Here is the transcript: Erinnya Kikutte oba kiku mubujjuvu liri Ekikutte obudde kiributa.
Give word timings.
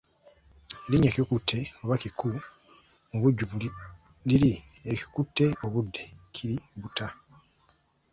Erinnya 0.85 1.09
Kikutte 1.15 1.59
oba 1.83 1.95
kiku 2.01 2.29
mubujjuvu 3.09 3.57
liri 4.27 4.51
Ekikutte 4.91 5.45
obudde 5.65 6.03
kiributa. 6.33 7.07